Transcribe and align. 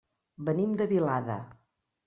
Venim 0.47 0.73
de 0.81 0.89
Vilada. 0.95 1.39